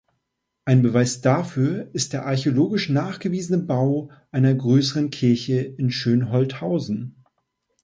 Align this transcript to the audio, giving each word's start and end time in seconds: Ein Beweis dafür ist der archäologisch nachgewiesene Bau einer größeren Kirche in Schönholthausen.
Ein 0.65 0.81
Beweis 0.81 1.21
dafür 1.21 1.91
ist 1.93 2.13
der 2.13 2.25
archäologisch 2.25 2.89
nachgewiesene 2.89 3.59
Bau 3.61 4.09
einer 4.31 4.51
größeren 4.51 5.11
Kirche 5.11 5.59
in 5.61 5.91
Schönholthausen. 5.91 7.23